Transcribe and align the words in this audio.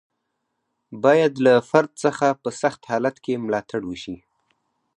باید 1.03 1.33
له 1.45 1.53
فرد 1.69 1.91
څخه 2.03 2.27
په 2.41 2.49
سخت 2.61 2.81
حالت 2.89 3.15
کې 3.25 3.41
ملاتړ 3.45 3.81
وشي. 3.85 4.17